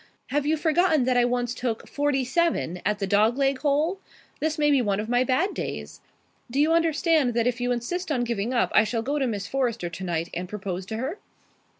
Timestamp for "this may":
4.39-4.71